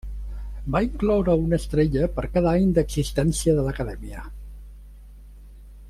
[0.75, 4.25] Va incloure una estrella per cada any d'existència de l'acadèmia.